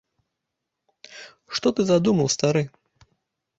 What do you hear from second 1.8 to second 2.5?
задумаў,